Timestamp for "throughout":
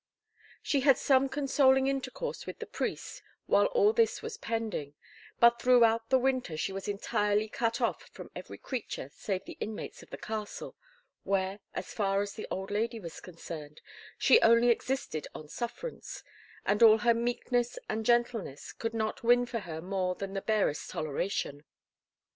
5.61-6.09